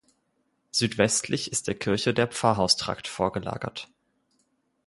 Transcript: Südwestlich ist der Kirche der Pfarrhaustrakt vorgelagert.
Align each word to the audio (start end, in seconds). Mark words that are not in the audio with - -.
Südwestlich 0.71 1.51
ist 1.51 1.67
der 1.67 1.75
Kirche 1.75 2.11
der 2.11 2.25
Pfarrhaustrakt 2.25 3.07
vorgelagert. 3.07 3.87